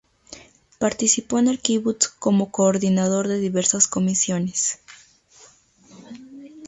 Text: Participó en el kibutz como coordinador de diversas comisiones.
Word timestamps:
Participó 0.79 1.37
en 1.37 1.47
el 1.47 1.59
kibutz 1.59 2.07
como 2.07 2.49
coordinador 2.49 3.27
de 3.27 3.37
diversas 3.37 3.85
comisiones. 3.85 4.79